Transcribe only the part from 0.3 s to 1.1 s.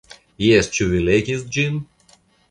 Jes, ĉu vi